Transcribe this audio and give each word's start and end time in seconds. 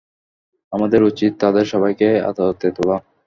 আমাদের 0.73 1.01
উচিত 1.03 1.31
তাদের 1.39 1.65
সবাইকে 1.65 2.07
আদালতে 2.29 2.67
তোলা। 2.71 2.97